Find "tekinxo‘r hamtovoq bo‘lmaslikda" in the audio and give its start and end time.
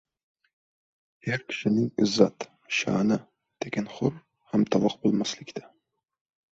3.67-5.69